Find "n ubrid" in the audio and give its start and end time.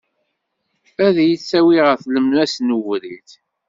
2.61-3.29